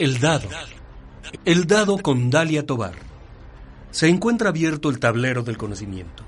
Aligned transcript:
El 0.00 0.18
dado. 0.18 0.48
El 1.44 1.66
dado 1.66 1.98
con 1.98 2.30
Dalia 2.30 2.64
Tobar. 2.64 2.94
Se 3.90 4.08
encuentra 4.08 4.48
abierto 4.48 4.88
el 4.88 4.98
tablero 4.98 5.42
del 5.42 5.58
conocimiento. 5.58 6.24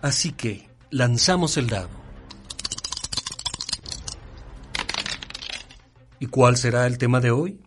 Así 0.00 0.32
que 0.32 0.70
lanzamos 0.88 1.58
el 1.58 1.66
dado. 1.66 1.90
¿Y 6.20 6.28
cuál 6.28 6.56
será 6.56 6.86
el 6.86 6.96
tema 6.96 7.20
de 7.20 7.32
hoy? 7.32 7.60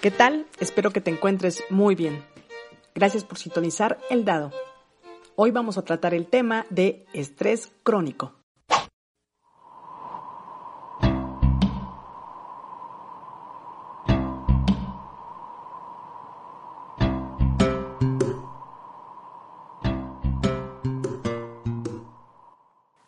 ¿Qué 0.00 0.10
tal? 0.10 0.48
Espero 0.58 0.90
que 0.90 1.00
te 1.00 1.12
encuentres 1.12 1.62
muy 1.70 1.94
bien. 1.94 2.24
Gracias 2.92 3.22
por 3.22 3.38
sintonizar 3.38 4.00
el 4.10 4.24
dado. 4.24 4.50
Hoy 5.36 5.52
vamos 5.52 5.78
a 5.78 5.82
tratar 5.82 6.12
el 6.12 6.26
tema 6.26 6.66
de 6.70 7.06
estrés 7.12 7.70
crónico. 7.84 8.37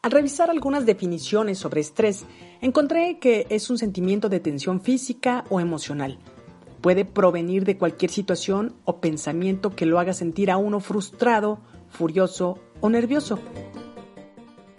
Al 0.02 0.12
revisar 0.12 0.48
algunas 0.48 0.86
definiciones 0.86 1.58
sobre 1.58 1.82
estrés, 1.82 2.24
encontré 2.62 3.18
que 3.18 3.46
es 3.50 3.68
un 3.68 3.76
sentimiento 3.76 4.30
de 4.30 4.40
tensión 4.40 4.80
física 4.80 5.44
o 5.50 5.60
emocional. 5.60 6.18
Puede 6.80 7.04
provenir 7.04 7.66
de 7.66 7.76
cualquier 7.76 8.10
situación 8.10 8.74
o 8.86 9.02
pensamiento 9.02 9.76
que 9.76 9.84
lo 9.84 9.98
haga 9.98 10.14
sentir 10.14 10.50
a 10.50 10.56
uno 10.56 10.80
frustrado, 10.80 11.58
furioso 11.90 12.58
o 12.80 12.88
nervioso. 12.88 13.38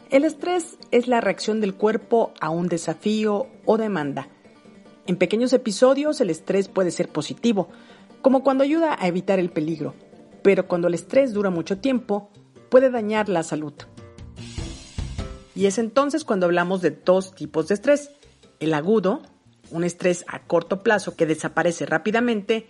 El 0.09 0.25
estrés 0.25 0.79
es 0.89 1.07
la 1.07 1.21
reacción 1.21 1.61
del 1.61 1.75
cuerpo 1.75 2.33
a 2.41 2.49
un 2.49 2.67
desafío 2.67 3.45
o 3.65 3.77
demanda. 3.77 4.27
En 5.05 5.17
pequeños 5.17 5.53
episodios 5.53 6.19
el 6.19 6.31
estrés 6.31 6.67
puede 6.67 6.89
ser 6.89 7.09
positivo, 7.09 7.67
como 8.23 8.41
cuando 8.41 8.63
ayuda 8.63 8.97
a 8.99 9.07
evitar 9.07 9.37
el 9.37 9.51
peligro, 9.51 9.93
pero 10.41 10.67
cuando 10.67 10.87
el 10.87 10.95
estrés 10.95 11.31
dura 11.31 11.51
mucho 11.51 11.77
tiempo, 11.77 12.31
puede 12.69 12.89
dañar 12.89 13.29
la 13.29 13.43
salud. 13.43 13.73
Y 15.55 15.65
es 15.65 15.77
entonces 15.77 16.23
cuando 16.23 16.45
hablamos 16.45 16.81
de 16.81 16.91
dos 16.91 17.33
tipos 17.35 17.67
de 17.67 17.75
estrés. 17.75 18.11
El 18.59 18.73
agudo, 18.73 19.21
un 19.71 19.83
estrés 19.83 20.23
a 20.27 20.39
corto 20.39 20.83
plazo 20.83 21.15
que 21.15 21.25
desaparece 21.25 21.85
rápidamente, 21.85 22.67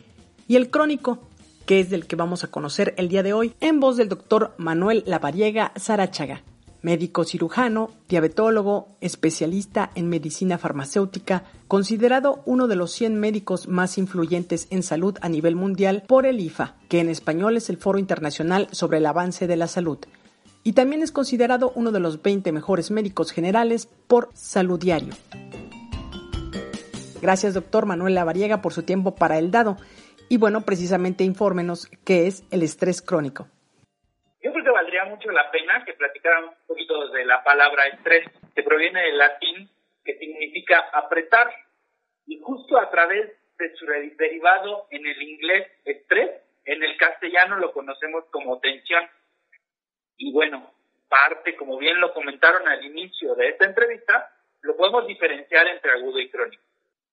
y 0.47 0.55
el 0.55 0.69
crónico, 0.69 1.19
que 1.65 1.79
es 1.79 1.89
del 1.89 2.07
que 2.07 2.15
vamos 2.15 2.43
a 2.43 2.47
conocer 2.47 2.93
el 2.97 3.07
día 3.07 3.23
de 3.23 3.33
hoy 3.33 3.53
en 3.59 3.79
voz 3.79 3.97
del 3.97 4.09
doctor 4.09 4.53
Manuel 4.57 5.03
Lavariega 5.05 5.71
Sarachaga, 5.75 6.43
médico 6.81 7.23
cirujano, 7.23 7.91
diabetólogo, 8.09 8.87
especialista 8.99 9.91
en 9.95 10.09
medicina 10.09 10.57
farmacéutica, 10.57 11.43
considerado 11.67 12.41
uno 12.45 12.67
de 12.67 12.75
los 12.75 12.91
100 12.91 13.19
médicos 13.19 13.67
más 13.67 13.97
influyentes 13.97 14.67
en 14.71 14.81
salud 14.81 15.17
a 15.21 15.29
nivel 15.29 15.55
mundial 15.55 16.03
por 16.07 16.25
el 16.25 16.39
IFA, 16.39 16.75
que 16.89 16.99
en 16.99 17.09
español 17.09 17.55
es 17.57 17.69
el 17.69 17.77
Foro 17.77 17.99
Internacional 17.99 18.67
sobre 18.71 18.97
el 18.97 19.05
Avance 19.05 19.47
de 19.47 19.55
la 19.55 19.67
Salud 19.67 19.99
y 20.63 20.73
también 20.73 21.01
es 21.01 21.11
considerado 21.11 21.71
uno 21.75 21.91
de 21.91 21.99
los 21.99 22.21
20 22.21 22.51
mejores 22.51 22.91
médicos 22.91 23.31
generales 23.31 23.87
por 24.07 24.29
Salud 24.33 24.79
Diario. 24.79 25.13
Gracias, 27.21 27.53
doctor 27.53 27.85
Manuel 27.85 28.15
Lavariega, 28.15 28.61
por 28.61 28.73
su 28.73 28.83
tiempo 28.83 29.15
para 29.15 29.37
el 29.37 29.51
dado. 29.51 29.77
Y 30.29 30.37
bueno, 30.37 30.61
precisamente 30.61 31.23
infórmenos 31.23 31.87
qué 32.05 32.27
es 32.27 32.43
el 32.51 32.63
estrés 32.63 33.01
crónico. 33.01 33.47
Yo 34.41 34.51
creo 34.51 34.63
que 34.63 34.71
valdría 34.71 35.05
mucho 35.05 35.29
la 35.29 35.51
pena 35.51 35.83
que 35.85 35.93
platicaran 35.93 36.45
un 36.45 36.55
poquito 36.65 37.09
de 37.09 37.25
la 37.25 37.43
palabra 37.43 37.87
estrés, 37.87 38.25
que 38.55 38.63
proviene 38.63 39.01
del 39.03 39.17
latín, 39.17 39.69
que 40.03 40.17
significa 40.17 40.89
apretar. 40.93 41.53
Y 42.25 42.39
justo 42.41 42.79
a 42.79 42.89
través 42.89 43.29
de 43.59 43.75
su 43.75 43.85
derivado 43.85 44.87
en 44.89 45.05
el 45.05 45.21
inglés 45.21 45.67
estrés, 45.85 46.31
en 46.65 46.81
el 46.81 46.97
castellano 46.97 47.57
lo 47.57 47.71
conocemos 47.71 48.23
como 48.31 48.59
tensión. 48.59 49.03
Y 50.21 50.31
bueno, 50.31 50.71
parte, 51.09 51.55
como 51.55 51.79
bien 51.79 51.99
lo 51.99 52.13
comentaron 52.13 52.67
al 52.67 52.85
inicio 52.85 53.33
de 53.33 53.49
esta 53.49 53.65
entrevista, 53.65 54.31
lo 54.61 54.77
podemos 54.77 55.07
diferenciar 55.07 55.67
entre 55.67 55.93
agudo 55.93 56.19
y 56.19 56.29
crónico. 56.29 56.61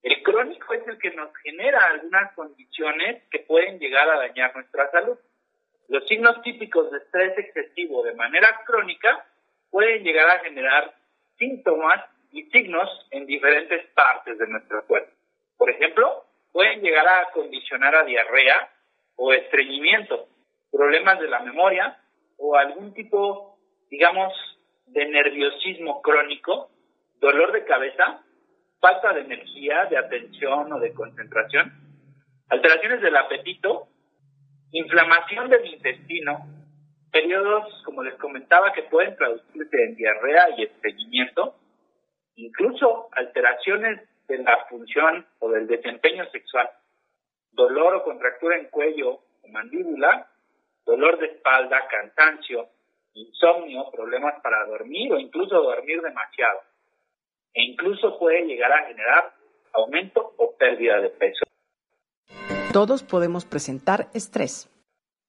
El 0.03 0.23
crónico 0.23 0.75
es 0.75 0.87
el 0.87 0.99
que 0.99 1.13
nos 1.13 1.35
genera 1.39 1.87
algunas 1.87 2.35
condiciones 2.35 3.23
que 3.31 3.39
pueden 3.39 3.79
llegar 3.79 4.11
a 4.11 4.19
dañar 4.19 4.55
nuestra 4.55 4.91
salud. 4.91 5.17
Los 5.89 6.07
signos 6.07 6.43
típicos 6.43 6.91
de 6.91 6.99
estrés 6.99 7.39
excesivo 7.39 8.03
de 8.03 8.13
manera 8.13 8.61
crónica 8.67 9.25
pueden 9.71 10.05
llegar 10.05 10.29
a 10.29 10.41
generar 10.41 10.95
síntomas 11.39 12.05
y 12.31 12.43
signos 12.51 12.91
en 13.11 13.25
diferentes 13.25 13.87
partes 13.93 14.37
de 14.37 14.49
nuestro 14.49 14.85
cuerpo. 14.85 15.11
Por 15.57 15.71
ejemplo, 15.71 16.27
pueden 16.53 16.83
llegar 16.83 17.09
a 17.09 17.31
condicionar 17.33 17.95
a 17.95 18.05
diarrea 18.05 18.71
o 19.17 19.33
estreñimiento, 19.33 20.29
problemas 20.71 21.19
de 21.21 21.29
la 21.29 21.41
memoria, 21.41 21.99
o 22.39 22.57
algún 22.57 22.95
tipo, 22.95 23.59
digamos, 23.91 24.33
de 24.87 25.07
nerviosismo 25.07 26.01
crónico, 26.01 26.71
dolor 27.21 27.53
de 27.53 27.65
cabeza, 27.65 28.25
falta 28.81 29.13
de 29.13 29.21
energía, 29.21 29.87
de 29.87 29.99
atención 29.99 30.73
o 30.73 30.79
de 30.79 30.95
concentración, 30.95 31.73
alteraciones 32.49 33.03
del 33.03 33.17
apetito, 33.17 33.89
inflamación 34.73 35.51
del 35.51 35.67
intestino, 35.67 36.47
periodos, 37.11 37.83
como 37.85 38.03
les 38.03 38.15
comentaba, 38.15 38.73
que 38.73 38.83
pueden 38.85 39.17
traducirse 39.17 39.85
en 39.85 39.97
diarrea 39.97 40.51
y 40.57 40.65
estreñimiento, 40.65 41.57
incluso 42.37 43.09
alteraciones 43.13 44.01
de 44.29 44.39
la 44.39 44.67
función 44.67 45.27
o 45.41 45.51
del 45.51 45.67
desempeño 45.67 46.25
sexual, 46.31 46.69
dolor 47.53 47.97
o 47.97 48.05
contractura 48.05 48.57
en 48.57 48.67
cuello 48.67 49.21
o 49.43 49.49
mandíbula, 49.49 50.31
dolor 50.89 51.19
de 51.19 51.27
espalda, 51.27 51.87
cansancio, 51.87 52.67
insomnio, 53.13 53.91
problemas 53.93 54.41
para 54.43 54.65
dormir 54.65 55.13
o 55.13 55.19
incluso 55.19 55.61
dormir 55.61 56.01
demasiado. 56.01 56.61
E 57.53 57.63
incluso 57.63 58.19
puede 58.19 58.47
llegar 58.47 58.73
a 58.73 58.87
generar 58.87 59.35
aumento 59.75 60.33
o 60.39 60.57
pérdida 60.57 60.99
de 61.01 61.11
peso. 61.11 61.45
Todos 62.73 63.03
podemos 63.03 63.45
presentar 63.45 64.07
estrés. 64.15 64.71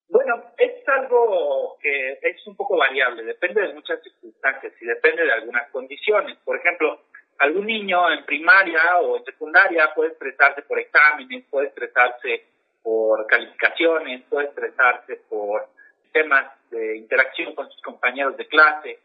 Bueno, 0.07 0.43
es 0.57 0.87
algo 0.87 1.77
que 1.81 2.19
es 2.21 2.47
un 2.47 2.55
poco 2.55 2.77
variable, 2.77 3.23
depende 3.23 3.61
de 3.61 3.73
muchas 3.73 4.01
circunstancias 4.01 4.73
y 4.79 4.85
depende 4.85 5.25
de 5.25 5.33
algunas 5.33 5.69
condiciones. 5.71 6.37
Por 6.45 6.57
ejemplo, 6.57 7.01
algún 7.37 7.65
niño 7.65 8.09
en 8.11 8.25
primaria 8.25 8.97
o 9.01 9.17
en 9.17 9.25
secundaria 9.25 9.93
puede 9.93 10.13
estresarse 10.13 10.61
por 10.61 10.79
exámenes, 10.79 11.45
puede 11.49 11.67
estresarse 11.67 12.45
por 12.83 13.25
calificaciones, 13.27 14.23
puede 14.29 14.47
estresarse 14.47 15.17
por 15.29 15.67
temas 16.11 16.47
de 16.71 16.97
interacción 16.97 17.55
con 17.55 17.69
sus 17.69 17.81
compañeros 17.81 18.37
de 18.37 18.47
clase. 18.47 18.99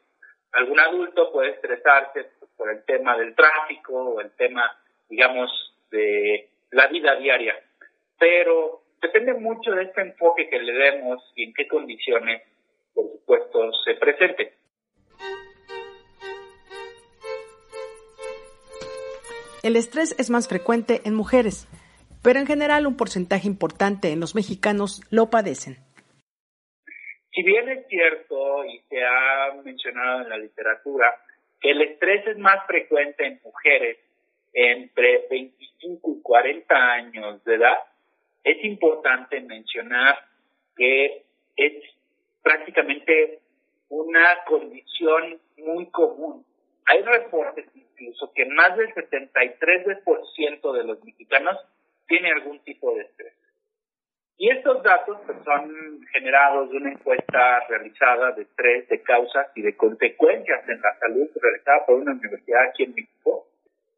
Algún 0.53 0.81
adulto 0.81 1.33
puede 1.33 1.51
estresarse 1.51 2.31
por 2.57 2.71
el 2.71 2.85
tema 2.85 3.17
del 3.17 3.35
tráfico 3.35 3.93
o 3.93 4.21
el 4.21 4.31
tema, 4.33 4.79
digamos, 5.09 5.51
de 5.91 6.49
la 6.71 6.87
vida 6.89 7.17
diaria. 7.17 7.55
Pero 8.19 8.83
depende 9.01 9.35
mucho 9.35 9.73
de 9.73 9.85
este 9.85 10.01
enfoque 10.01 10.49
que 10.49 10.59
le 10.59 10.73
demos 10.73 11.23
y 11.35 11.45
en 11.45 11.55
qué 11.55 11.67
condiciones, 11.69 12.43
por 12.95 13.11
supuesto, 13.11 13.73
se 13.85 13.95
presente. 13.95 14.55
El 19.63 19.77
estrés 19.77 20.15
es 20.19 20.29
más 20.29 20.47
frecuente 20.47 21.01
en 21.05 21.15
mujeres 21.15 21.67
pero 22.25 22.41
en 22.41 22.47
general 22.47 22.87
un 22.87 22.97
porcentaje 22.97 23.47
importante 23.47 24.11
en 24.11 24.19
los 24.19 24.35
mexicanos 24.35 25.03
lo 25.11 25.29
padecen. 25.29 25.77
Si 27.31 27.43
bien 27.43 27.69
es 27.69 27.87
cierto 27.87 28.65
y 28.65 28.81
se 28.89 29.05
ha 29.05 29.53
mencionado 29.63 30.23
en 30.23 30.31
la 30.31 30.39
literatura 30.39 31.15
que 31.61 31.73
el 31.73 31.83
estrés 31.83 32.27
es 32.27 32.39
más 32.39 32.67
frecuente 32.67 33.27
en 33.27 33.41
mujeres 33.45 33.99
entre 34.55 35.27
25 35.29 36.15
y 36.17 36.23
40 36.23 36.75
años 36.75 37.45
de 37.45 37.57
edad, 37.57 37.77
es 38.43 38.65
importante 38.65 39.41
mencionar 39.41 40.17
que 40.77 41.25
es 41.57 41.73
prácticamente 42.43 43.41
una 43.91 44.45
condición 44.47 45.41
muy 45.59 45.87
común. 45.91 46.45
Hay 46.87 47.03
reportes 47.03 47.67
incluso 47.75 48.33
que 48.33 48.47
más 48.47 48.77
del 48.79 48.95
73% 48.95 50.73
de 50.73 50.85
los 50.85 51.05
mexicanos 51.05 51.59
tiene 52.07 52.33
algún 52.33 52.61
tipo 52.61 52.95
de 52.95 53.03
estrés. 53.03 53.35
Y 54.37 54.51
estos 54.51 54.83
datos 54.83 55.19
pues, 55.27 55.39
son 55.45 56.01
generados 56.13 56.71
de 56.71 56.77
una 56.79 56.91
encuesta 56.93 57.61
realizada 57.69 58.33
de 58.33 58.43
estrés, 58.43 58.89
de 58.89 59.03
causas 59.03 59.47
y 59.55 59.63
de 59.63 59.77
consecuencias 59.77 60.69
en 60.69 60.81
la 60.81 60.99
salud 60.99 61.29
realizada 61.41 61.87
por 61.87 62.01
una 62.01 62.13
universidad 62.13 62.69
aquí 62.69 62.85
en 62.85 62.95
México. 62.95 63.47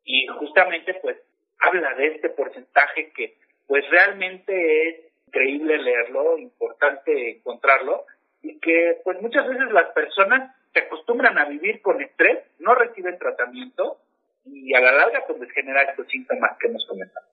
Y 0.04 0.26
justamente 0.26 0.94
pues 0.94 1.16
habla 1.58 1.94
de 1.94 2.06
este 2.08 2.28
porcentaje 2.30 3.10
que 3.16 3.38
pues 3.66 3.88
realmente 3.90 4.88
es 4.88 4.96
increíble 5.26 5.78
leerlo, 5.78 6.38
importante 6.38 7.30
encontrarlo 7.30 8.04
y 8.42 8.58
que 8.60 8.98
pues 9.04 9.20
muchas 9.20 9.48
veces 9.48 9.72
las 9.72 9.90
personas 9.92 10.54
se 10.72 10.80
acostumbran 10.80 11.38
a 11.38 11.46
vivir 11.46 11.80
con 11.80 12.00
estrés, 12.00 12.44
no 12.58 12.74
reciben 12.74 13.18
tratamiento 13.18 13.98
y 14.44 14.74
a 14.74 14.80
la 14.80 14.92
larga 14.92 15.24
pues 15.26 15.50
genera 15.52 15.82
estos 15.82 16.06
síntomas 16.08 16.56
que 16.58 16.68
hemos 16.68 16.86
comentado. 16.86 17.26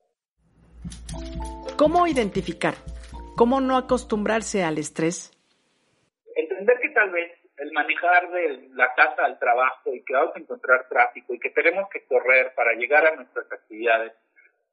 ¿Cómo 1.76 2.06
identificar? 2.06 2.74
¿Cómo 3.36 3.60
no 3.60 3.76
acostumbrarse 3.76 4.62
al 4.62 4.78
estrés? 4.78 5.32
Entender 6.36 6.78
que 6.80 6.90
tal 6.90 7.10
vez 7.10 7.32
el 7.58 7.72
manejar 7.72 8.30
de 8.30 8.68
la 8.74 8.94
casa 8.94 9.24
al 9.24 9.38
trabajo 9.38 9.94
y 9.94 10.04
que 10.04 10.14
vamos 10.14 10.36
a 10.36 10.40
encontrar 10.40 10.88
tráfico 10.88 11.34
y 11.34 11.40
que 11.40 11.50
tenemos 11.50 11.88
que 11.90 12.04
correr 12.06 12.52
para 12.54 12.74
llegar 12.74 13.06
a 13.06 13.16
nuestras 13.16 13.50
actividades, 13.50 14.12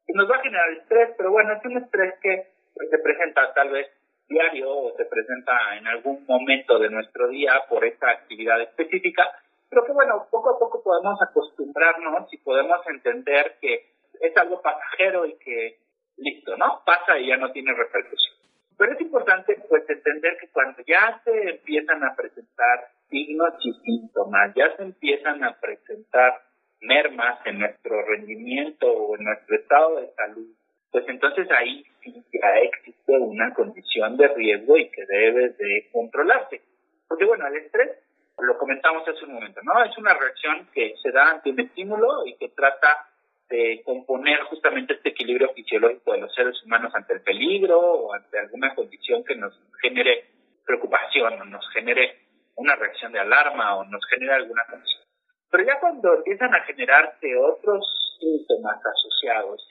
nos 0.08 0.30
va 0.30 0.36
a 0.36 0.42
generar 0.42 0.70
estrés, 0.72 1.10
pero 1.16 1.30
bueno, 1.30 1.52
es 1.54 1.64
un 1.64 1.78
estrés 1.78 2.14
que 2.20 2.48
pues, 2.74 2.90
se 2.90 2.98
presenta 2.98 3.52
tal 3.54 3.70
vez 3.70 3.88
diario 4.28 4.70
o 4.70 4.96
se 4.96 5.04
presenta 5.04 5.76
en 5.76 5.86
algún 5.86 6.24
momento 6.26 6.78
de 6.78 6.90
nuestro 6.90 7.28
día 7.28 7.52
por 7.68 7.84
esta 7.84 8.10
actividad 8.10 8.60
específica, 8.62 9.28
pero 9.68 9.84
que 9.84 9.92
bueno, 9.92 10.26
poco 10.30 10.50
a 10.50 10.58
poco 10.58 10.82
podemos 10.82 11.20
acostumbrarnos 11.22 12.32
y 12.32 12.38
podemos 12.38 12.86
entender 12.86 13.56
que 13.60 13.92
es 14.20 14.36
algo 14.36 14.60
pasajero 14.60 15.26
y 15.26 15.34
que 15.38 15.78
listo, 16.16 16.56
¿no? 16.56 16.82
Pasa 16.84 17.18
y 17.18 17.28
ya 17.28 17.36
no 17.36 17.52
tiene 17.52 17.72
repercusión. 17.74 18.36
Pero 18.76 18.92
es 18.92 19.00
importante 19.00 19.56
pues 19.68 19.88
entender 19.88 20.36
que 20.40 20.48
cuando 20.48 20.82
ya 20.86 21.20
se 21.24 21.50
empiezan 21.50 22.02
a 22.02 22.14
presentar 22.16 22.88
signos 23.08 23.54
y 23.60 23.72
síntomas, 23.84 24.54
ya 24.54 24.74
se 24.76 24.82
empiezan 24.82 25.44
a 25.44 25.58
presentar 25.60 26.42
mermas 26.80 27.38
en 27.46 27.60
nuestro 27.60 28.02
rendimiento 28.06 28.86
o 28.86 29.16
en 29.16 29.24
nuestro 29.24 29.56
estado 29.56 30.00
de 30.00 30.10
salud, 30.14 30.48
pues 30.90 31.04
entonces 31.08 31.48
ahí 31.52 31.84
sí 32.02 32.24
ya 32.32 32.58
existe 32.58 33.12
una 33.12 33.54
condición 33.54 34.16
de 34.16 34.28
riesgo 34.28 34.76
y 34.76 34.90
que 34.90 35.06
debe 35.06 35.50
de 35.50 35.88
controlarse. 35.92 36.60
Porque 37.08 37.24
bueno, 37.24 37.46
el 37.46 37.56
estrés, 37.56 37.90
lo 38.38 38.58
comentamos 38.58 39.06
hace 39.06 39.24
un 39.24 39.34
momento, 39.34 39.60
¿no? 39.62 39.84
Es 39.84 39.96
una 39.96 40.14
reacción 40.14 40.68
que 40.74 40.94
se 41.02 41.12
da 41.12 41.30
ante 41.30 41.50
un 41.50 41.60
estímulo 41.60 42.26
y 42.26 42.36
que 42.36 42.48
trata 42.48 43.06
de 43.52 43.82
componer 43.84 44.40
justamente 44.44 44.94
este 44.94 45.10
equilibrio 45.10 45.52
fisiológico 45.52 46.12
de 46.12 46.22
los 46.22 46.34
seres 46.34 46.54
humanos 46.64 46.90
ante 46.94 47.12
el 47.12 47.20
peligro 47.20 47.78
o 47.78 48.14
ante 48.14 48.38
alguna 48.38 48.74
condición 48.74 49.22
que 49.24 49.36
nos 49.36 49.52
genere 49.82 50.24
preocupación 50.64 51.38
o 51.38 51.44
nos 51.44 51.68
genere 51.74 52.16
una 52.56 52.76
reacción 52.76 53.12
de 53.12 53.18
alarma 53.18 53.76
o 53.76 53.84
nos 53.84 54.02
genere 54.08 54.32
alguna 54.32 54.64
condición. 54.70 55.02
Pero 55.50 55.64
ya 55.64 55.78
cuando 55.80 56.14
empiezan 56.14 56.54
a 56.54 56.64
generarse 56.64 57.36
otros 57.36 58.16
síntomas 58.18 58.80
asociados, 58.86 59.68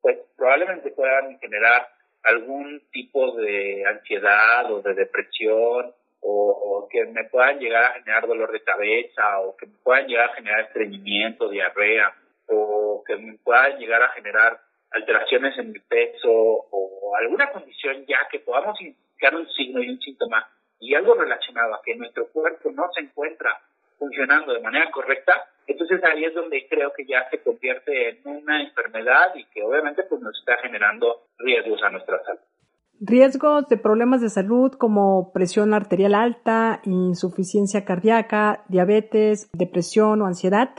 pues 0.00 0.18
probablemente 0.36 0.90
puedan 0.90 1.38
generar 1.38 1.86
algún 2.24 2.82
tipo 2.90 3.36
de 3.36 3.84
ansiedad 3.86 4.72
o 4.72 4.82
de 4.82 4.94
depresión 4.94 5.94
o, 6.22 6.88
que 6.90 7.04
me 7.04 7.22
puedan 7.24 7.60
llegar 7.60 7.84
a 7.84 7.92
generar 8.00 8.26
dolor 8.26 8.50
de 8.50 8.64
cabeza 8.64 9.38
o 9.38 9.56
que 9.56 9.66
me 9.66 9.78
puedan 9.84 10.08
llegar 10.08 10.30
a 10.30 10.34
generar 10.34 10.60
estreñimiento, 10.62 11.48
diarrea 11.48 12.12
o 12.50 13.02
que 13.06 13.16
me 13.16 13.38
puedan 13.38 13.78
llegar 13.78 14.02
a 14.02 14.10
generar 14.10 14.60
alteraciones 14.90 15.56
en 15.58 15.72
mi 15.72 15.78
peso 15.78 16.30
o 16.30 17.16
alguna 17.16 17.50
condición 17.52 18.04
ya 18.06 18.26
que 18.30 18.40
podamos 18.40 18.80
indicar 18.80 19.34
un 19.34 19.48
signo 19.50 19.82
y 19.82 19.88
un 19.90 20.00
síntoma 20.00 20.48
y 20.80 20.94
algo 20.94 21.14
relacionado 21.14 21.74
a 21.74 21.82
que 21.84 21.94
nuestro 21.94 22.26
cuerpo 22.28 22.70
no 22.72 22.90
se 22.92 23.02
encuentra 23.02 23.60
funcionando 23.98 24.54
de 24.54 24.60
manera 24.60 24.90
correcta, 24.90 25.32
entonces 25.66 26.02
ahí 26.04 26.24
es 26.24 26.34
donde 26.34 26.66
creo 26.68 26.90
que 26.96 27.04
ya 27.04 27.28
se 27.30 27.42
convierte 27.42 28.08
en 28.08 28.18
una 28.24 28.62
enfermedad 28.62 29.34
y 29.34 29.44
que 29.44 29.62
obviamente 29.62 30.02
pues 30.04 30.20
nos 30.22 30.36
está 30.38 30.56
generando 30.62 31.26
riesgos 31.38 31.82
a 31.82 31.90
nuestra 31.90 32.22
salud. 32.24 32.40
Riesgos 33.02 33.68
de 33.68 33.76
problemas 33.76 34.20
de 34.20 34.30
salud 34.30 34.72
como 34.72 35.32
presión 35.32 35.72
arterial 35.74 36.14
alta, 36.14 36.80
insuficiencia 36.84 37.84
cardíaca, 37.84 38.64
diabetes, 38.68 39.50
depresión 39.52 40.20
o 40.22 40.26
ansiedad. 40.26 40.70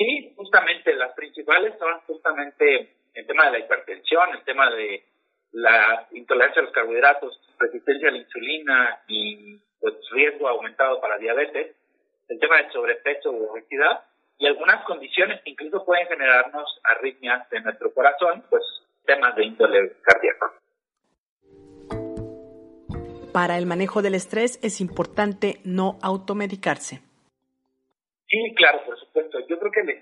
Sí, 0.00 0.32
justamente 0.34 0.94
las 0.94 1.12
principales 1.12 1.74
son 1.78 2.00
justamente 2.06 2.94
el 3.12 3.26
tema 3.26 3.44
de 3.44 3.50
la 3.50 3.58
hipertensión, 3.58 4.30
el 4.32 4.42
tema 4.44 4.70
de 4.70 5.04
la 5.52 6.08
intolerancia 6.12 6.62
a 6.62 6.64
los 6.64 6.72
carbohidratos, 6.72 7.38
resistencia 7.58 8.08
a 8.08 8.12
la 8.12 8.16
insulina 8.16 9.02
y 9.08 9.58
pues 9.78 9.94
riesgo 10.12 10.48
aumentado 10.48 11.02
para 11.02 11.18
diabetes, 11.18 11.76
el 12.28 12.38
tema 12.38 12.56
del 12.56 12.72
sobrepeso 12.72 13.30
u 13.30 13.50
obesidad 13.50 14.04
y 14.38 14.46
algunas 14.46 14.82
condiciones 14.86 15.42
que 15.42 15.50
incluso 15.50 15.84
pueden 15.84 16.06
generarnos 16.06 16.80
arritmias 16.82 17.50
de 17.50 17.60
nuestro 17.60 17.92
corazón, 17.92 18.42
pues 18.48 18.62
temas 19.04 19.36
de 19.36 19.44
índole 19.44 19.96
cardíaco. 20.00 20.54
Para 23.34 23.58
el 23.58 23.66
manejo 23.66 24.00
del 24.00 24.14
estrés 24.14 24.58
es 24.62 24.80
importante 24.80 25.60
no 25.62 25.98
automedicarse. 26.02 27.02
Sí, 28.30 28.54
claro, 28.54 28.84
por 28.86 28.96
supuesto. 28.98 29.40
Yo 29.48 29.58
creo 29.58 29.72
que 29.72 29.80
el 29.80 29.99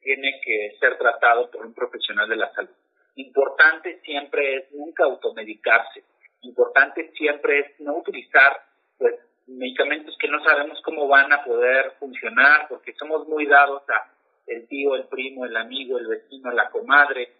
tiene 0.00 0.40
que 0.44 0.76
ser 0.78 0.98
tratado 0.98 1.50
por 1.50 1.64
un 1.66 1.74
profesional 1.74 2.28
de 2.28 2.36
la 2.36 2.52
salud. 2.52 2.70
Importante 3.16 4.00
siempre 4.00 4.56
es 4.56 4.72
nunca 4.72 5.04
automedicarse. 5.04 6.04
Importante 6.42 7.10
siempre 7.12 7.60
es 7.60 7.80
no 7.80 7.96
utilizar 7.96 8.60
pues 8.98 9.14
medicamentos 9.46 10.16
que 10.18 10.28
no 10.28 10.42
sabemos 10.42 10.80
cómo 10.84 11.08
van 11.08 11.32
a 11.32 11.44
poder 11.44 11.92
funcionar 11.98 12.68
porque 12.68 12.92
somos 12.94 13.26
muy 13.28 13.46
dados 13.46 13.82
a 13.88 14.10
el 14.46 14.68
tío, 14.68 14.94
el 14.94 15.04
primo, 15.08 15.46
el 15.46 15.56
amigo, 15.56 15.98
el 15.98 16.06
vecino, 16.06 16.50
la 16.50 16.68
comadre, 16.70 17.32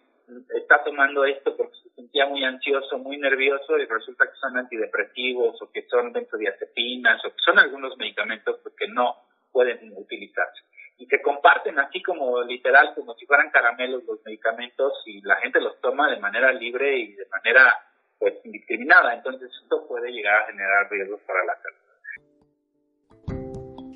está 0.55 0.83
tomando 0.83 1.23
esto 1.23 1.55
porque 1.55 1.77
se 1.83 1.89
sentía 1.89 2.25
muy 2.25 2.43
ansioso, 2.43 2.97
muy 2.97 3.17
nervioso 3.17 3.77
y 3.77 3.85
resulta 3.85 4.25
que 4.25 4.37
son 4.39 4.57
antidepresivos 4.57 5.61
o 5.61 5.71
que 5.71 5.83
son 5.83 6.11
benzodiazepinas 6.11 7.23
o 7.25 7.29
que 7.29 7.41
son 7.45 7.59
algunos 7.59 7.95
medicamentos 7.97 8.59
que 8.77 8.87
no 8.87 9.15
pueden 9.55 9.79
utilizarse. 9.95 10.63
Y 10.97 11.05
se 11.05 11.21
comparten 11.21 11.79
así 11.79 12.03
como 12.03 12.41
literal, 12.43 12.93
como 12.93 13.13
si 13.15 13.25
fueran 13.25 13.49
caramelos 13.51 14.03
los 14.03 14.19
medicamentos 14.25 14.91
y 15.05 15.21
la 15.21 15.37
gente 15.37 15.61
los 15.61 15.79
toma 15.79 16.11
de 16.11 16.19
manera 16.19 16.51
libre 16.51 16.99
y 16.99 17.15
de 17.15 17.25
manera 17.27 17.73
pues 18.19 18.33
indiscriminada. 18.43 19.13
Entonces 19.13 19.49
esto 19.63 19.87
puede 19.87 20.11
llegar 20.11 20.41
a 20.41 20.47
generar 20.47 20.91
riesgos 20.91 21.21
para 21.21 21.45
la 21.45 21.55
salud. 21.55 21.77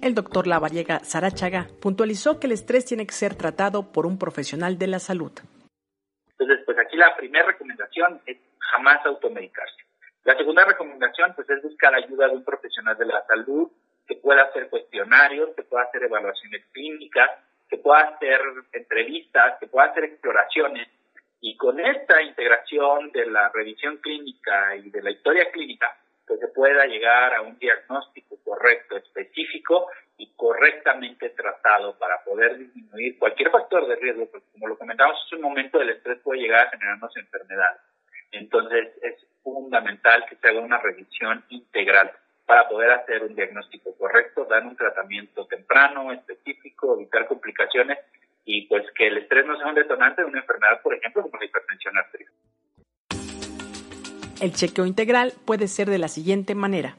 El 0.02 0.16
doctor 0.16 0.48
Lavariega 0.48 1.00
Sarachaga 1.00 1.68
puntualizó 1.82 2.40
que 2.40 2.48
el 2.48 2.54
estrés 2.54 2.86
tiene 2.86 3.06
que 3.06 3.14
ser 3.14 3.36
tratado 3.36 3.92
por 3.92 4.06
un 4.06 4.18
profesional 4.18 4.78
de 4.78 4.88
la 4.88 5.00
salud. 5.00 5.34
Entonces, 6.40 6.64
pues 6.66 6.78
aquí 6.80 6.96
la 6.96 7.18
primera 7.18 7.48
recomendación 7.48 8.22
es 8.26 8.38
jamás 8.60 9.06
automedicarse. 9.06 9.76
La 10.24 10.38
segunda 10.38 10.64
recomendación, 10.64 11.34
pues, 11.36 11.50
es 11.50 11.62
buscar 11.62 11.94
ayuda 11.94 12.30
de 12.30 12.38
un 12.38 12.46
profesional 12.46 12.98
de 12.98 13.08
la 13.08 13.26
salud 13.28 13.70
que 14.10 14.16
pueda 14.16 14.42
hacer 14.42 14.70
cuestionarios, 14.70 15.52
que 15.56 15.62
pueda 15.62 15.84
hacer 15.84 16.04
evaluaciones 16.04 16.66
clínicas, 16.74 17.30
que 17.70 17.78
pueda 17.78 18.02
hacer 18.02 18.42
entrevistas, 18.74 19.60
que 19.60 19.68
pueda 19.68 19.92
hacer 19.92 20.06
exploraciones. 20.06 20.90
Y 21.42 21.56
con 21.56 21.80
esta 21.80 22.20
integración 22.24 23.12
de 23.12 23.28
la 23.28 23.50
revisión 23.50 23.98
clínica 23.98 24.76
y 24.76 24.90
de 24.90 25.04
la 25.04 25.12
historia 25.12 25.52
clínica, 25.52 25.96
que 26.28 26.38
se 26.38 26.48
pueda 26.48 26.88
llegar 26.88 27.36
a 27.36 27.44
un 27.44 27.58
diagnóstico 27.60 28.38
correcto, 28.44 28.98
específico 28.98 29.88
y 30.18 30.34
correctamente 30.36 31.30
tratado 31.30 31.96
para 32.00 32.24
poder 32.24 32.58
disminuir 32.58 33.18
cualquier 33.20 33.52
factor 33.52 33.88
de 33.88 33.96
riesgo, 33.96 34.26
porque 34.26 34.48
como 34.54 34.68
lo 34.68 34.78
comentamos 34.78 35.18
hace 35.24 35.36
un 35.36 35.44
momento, 35.44 35.80
el 35.80 35.92
estrés 35.92 36.20
puede 36.22 36.42
llegar 36.42 36.66
a 36.66 36.70
generarnos 36.72 37.16
enfermedades. 37.16 37.82
Entonces 38.32 38.90
es 39.04 39.16
fundamental 39.44 40.26
que 40.28 40.36
se 40.36 40.48
haga 40.48 40.62
una 40.62 40.80
revisión 40.80 41.46
integral 41.50 42.12
para 42.50 42.68
poder 42.68 42.90
hacer 42.90 43.22
un 43.22 43.36
diagnóstico 43.36 43.96
correcto, 43.96 44.44
dar 44.46 44.66
un 44.66 44.76
tratamiento 44.76 45.46
temprano, 45.46 46.12
específico, 46.12 46.96
evitar 46.96 47.28
complicaciones 47.28 48.00
y 48.44 48.66
pues 48.66 48.86
que 48.98 49.06
el 49.06 49.20
estrés 49.20 49.46
no 49.46 49.56
sea 49.56 49.68
un 49.68 49.76
detonante 49.76 50.24
de 50.24 50.30
una 50.30 50.40
enfermedad, 50.40 50.82
por 50.82 50.96
ejemplo, 50.96 51.22
como 51.22 51.38
la 51.38 51.46
hipertensión 51.46 51.96
arterial. 51.96 52.32
El 54.42 54.52
chequeo 54.54 54.88
integral 54.88 55.34
puede 55.46 55.68
ser 55.68 55.92
de 55.92 56.00
la 56.00 56.08
siguiente 56.08 56.56
manera. 56.56 56.96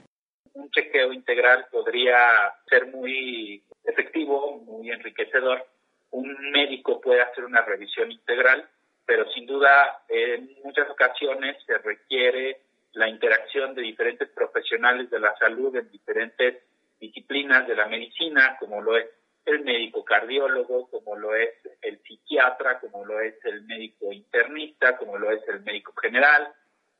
Un 0.52 0.71
chequeo 0.71 1.12
integral 1.12 1.66
podría 1.73 2.54
ser 2.69 2.87
muy 2.87 3.61
efectivo, 3.83 4.59
muy 4.59 4.92
enriquecedor. 4.92 5.66
Un 6.12 6.52
médico 6.52 7.00
puede 7.00 7.23
hacer 7.23 7.45
una 7.45 7.62
revisión 7.62 8.12
integral, 8.12 8.69
pero 9.04 9.28
sin 9.33 9.47
duda 9.47 10.04
en 10.09 10.49
muchas 10.62 10.88
ocasiones 10.88 11.57
se 11.66 11.76
requiere 11.78 12.61
la 12.92 13.09
interacción 13.09 13.75
de 13.75 13.82
diferentes 13.82 14.28
profesionales 14.30 15.11
de 15.11 15.20
la 15.20 15.37
salud 15.37 15.75
en 15.76 15.90
diferentes 15.90 16.62
disciplinas 16.99 17.66
de 17.66 17.76
la 17.76 17.87
medicina, 17.87 18.56
como 18.59 18.82
lo 18.82 18.97
es 18.97 19.06
el 19.47 19.64
médico 19.64 20.04
cardiólogo, 20.04 20.88
como 20.90 21.16
lo 21.16 21.35
es 21.35 21.50
el 21.82 21.99
psiquiatra, 22.02 22.78
como 22.80 23.04
lo 23.04 23.20
es 23.20 23.35
el 23.44 23.62
médico 23.62 24.12
internista, 24.12 24.97
como 24.97 25.16
lo 25.16 25.30
es 25.30 25.40
el 25.49 25.61
médico 25.61 25.94
general, 26.00 26.52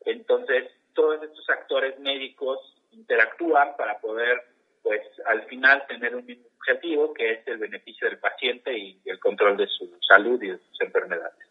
entonces, 0.04 0.70
todos 0.94 1.23
estos 1.23 1.49
actores 1.50 1.99
médicos 1.99 2.59
interactúan 2.92 3.76
para 3.76 4.00
poder, 4.00 4.42
pues, 4.82 5.00
al 5.26 5.42
final 5.42 5.87
tener 5.87 6.14
un 6.14 6.25
mismo 6.25 6.47
objetivo, 6.56 7.12
que 7.14 7.32
es 7.32 7.47
el 7.47 7.59
beneficio 7.59 8.09
del 8.09 8.18
paciente 8.18 8.76
y 8.76 9.00
el 9.04 9.18
control 9.18 9.56
de 9.56 9.66
su 9.66 9.90
salud 10.06 10.42
y 10.42 10.50
de 10.50 10.59
sus 10.59 10.80
enfermedades. 10.80 11.50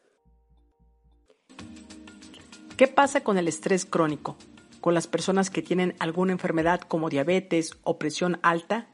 ¿Qué 2.80 2.88
pasa 2.88 3.26
con 3.26 3.38
el 3.38 3.50
estrés 3.50 3.86
crónico? 3.86 4.38
¿Con 4.80 4.94
las 4.94 5.06
personas 5.06 5.50
que 5.50 5.62
tienen 5.62 5.96
alguna 6.00 6.32
enfermedad 6.32 6.80
como 6.80 7.10
diabetes 7.10 7.78
o 7.84 8.00
presión 8.00 8.40
alta? 8.42 8.88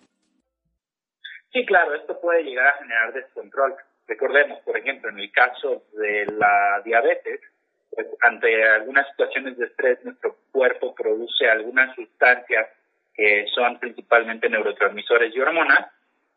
Sí, 1.54 1.64
claro, 1.68 1.94
esto 1.94 2.20
puede 2.20 2.46
llegar 2.46 2.66
a 2.66 2.78
generar 2.80 3.14
descontrol. 3.14 3.76
Recordemos, 4.08 4.60
por 4.62 4.76
ejemplo, 4.76 5.12
en 5.12 5.20
el 5.20 5.32
caso 5.32 5.84
de 5.94 6.26
la 6.36 6.82
diabetes, 6.84 7.42
pues 7.92 8.08
ante 8.22 8.68
algunas 8.70 9.08
situaciones 9.12 9.56
de 9.56 9.66
estrés, 9.68 10.04
nuestro 10.04 10.36
cuerpo 10.52 10.96
produce 10.96 11.48
algunas 11.48 11.94
sustancias 11.94 12.68
que 13.14 13.46
son 13.54 13.78
principalmente 13.78 14.50
neurotransmisores 14.50 15.32
y 15.36 15.40
hormonas, 15.40 15.92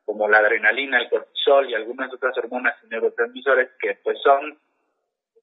como 0.05 0.29
la 0.29 0.41
adrenalina, 0.41 0.99
el 0.99 1.09
cortisol 1.09 1.71
y 1.71 1.75
algunas 1.75 2.13
otras 2.13 2.37
hormonas 2.37 2.77
y 2.85 2.89
neurotransmisores 2.89 3.71
que 3.81 3.95
pues 4.05 4.19
son 4.23 4.59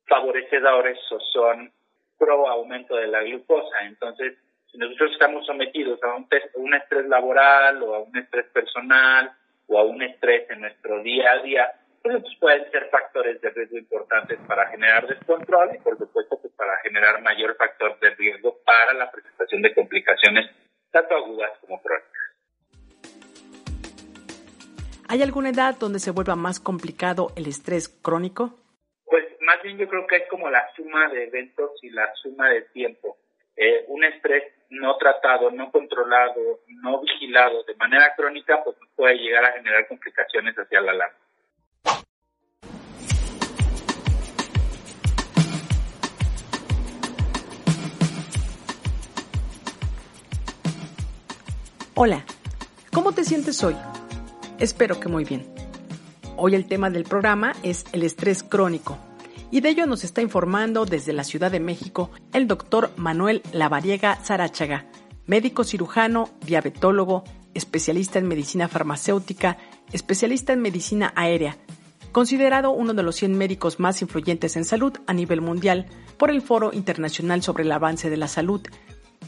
favorecedores 0.06 1.00
o 1.12 1.20
son 1.20 1.72
pro 2.18 2.48
aumento 2.48 2.96
de 2.96 3.08
la 3.08 3.22
glucosa. 3.24 3.84
Entonces, 3.84 4.38
si 4.72 4.78
nosotros 4.78 5.12
estamos 5.12 5.46
sometidos 5.46 6.02
a 6.04 6.16
un, 6.16 6.28
un 6.56 6.74
estrés 6.74 7.08
laboral 7.08 7.82
o 7.84 7.96
a 7.96 8.00
un 8.00 8.18
estrés 8.18 8.46
personal 8.48 9.32
o 9.68 9.80
a 9.80 9.84
un 9.84 10.02
estrés 10.02 10.50
en 10.50 10.62
nuestro 10.62 11.02
día 11.02 11.32
a 11.32 11.42
día, 11.42 11.72
pues 12.02 12.24
pueden 12.40 12.70
ser 12.70 12.88
factores 12.90 13.42
de 13.42 13.50
riesgo 13.50 13.78
importantes 13.78 14.40
para 14.48 14.68
generar 14.68 15.08
descontrol 15.08 15.72
y 15.74 15.80
por 15.80 15.98
supuesto 15.98 16.38
pues 16.40 16.54
para 16.54 16.78
generar 16.84 17.20
mayor 17.22 17.56
factor 17.56 18.00
de 18.00 18.12
riesgo 18.12 18.58
para 18.64 18.94
la 18.94 19.10
presentación 19.10 19.64
de 19.64 19.74
complicaciones 19.74 20.52
tanto 20.92 21.16
agudas 21.16 21.52
como 21.62 21.82
crónicas. 21.82 22.12
¿Hay 25.08 25.22
alguna 25.22 25.50
edad 25.50 25.76
donde 25.80 26.00
se 26.00 26.12
vuelva 26.12 26.36
más 26.36 26.60
complicado 26.60 27.32
el 27.36 27.48
estrés 27.48 27.90
crónico? 27.90 28.54
Yo 29.78 29.90
creo 29.90 30.08
que 30.08 30.16
es 30.18 30.30
como 30.30 30.50
la 30.50 30.66
suma 30.74 31.10
de 31.10 31.26
eventos 31.26 31.72
y 31.82 31.90
la 31.90 32.14
suma 32.16 32.50
de 32.50 32.62
tiempo. 32.62 33.18
Eh, 33.58 33.84
un 33.88 34.06
estrés 34.06 34.44
no 34.70 34.96
tratado, 34.98 35.52
no 35.52 35.70
controlado, 35.70 36.62
no 36.68 37.02
vigilado 37.02 37.64
de 37.64 37.76
manera 37.76 38.14
crónica, 38.16 38.64
pues 38.64 38.78
puede 38.96 39.16
llegar 39.16 39.44
a 39.44 39.52
generar 39.52 39.88
complicaciones 39.88 40.56
hacia 40.56 40.80
la 40.80 40.94
larga. 40.94 41.18
Hola, 51.96 52.26
¿cómo 52.94 53.14
te 53.14 53.24
sientes 53.24 53.64
hoy? 53.64 53.76
Espero 54.60 55.00
que 55.00 55.10
muy 55.10 55.26
bien. 55.26 55.46
Hoy 56.38 56.56
el 56.56 56.68
tema 56.68 56.90
del 56.90 57.04
programa 57.04 57.54
es 57.64 57.86
el 57.94 58.04
estrés 58.04 58.44
crónico 58.44 58.98
y 59.52 59.62
de 59.62 59.70
ello 59.70 59.86
nos 59.86 60.04
está 60.04 60.22
informando 60.22 60.86
desde 60.86 61.14
la 61.14 61.24
Ciudad 61.24 61.52
de 61.52 61.60
México 61.60 62.10
el 62.34 62.48
doctor 62.48 62.92
Manuel 62.98 63.42
Lavariega 63.54 64.16
Zarachaga, 64.16 64.86
médico 65.26 65.64
cirujano, 65.64 66.30
diabetólogo, 66.46 67.24
especialista 67.54 68.20
en 68.20 68.28
medicina 68.28 68.68
farmacéutica, 68.68 69.58
especialista 69.92 70.54
en 70.54 70.62
medicina 70.62 71.14
aérea, 71.16 71.58
considerado 72.12 72.72
uno 72.72 72.94
de 72.94 73.04
los 73.04 73.16
100 73.16 73.38
médicos 73.38 73.80
más 73.80 74.02
influyentes 74.02 74.56
en 74.56 74.66
salud 74.66 74.94
a 75.08 75.14
nivel 75.14 75.42
mundial 75.42 75.86
por 76.18 76.30
el 76.30 76.42
Foro 76.42 76.72
Internacional 76.74 77.42
sobre 77.42 77.64
el 77.64 77.72
Avance 77.72 78.10
de 78.10 78.18
la 78.18 78.28
Salud, 78.28 78.62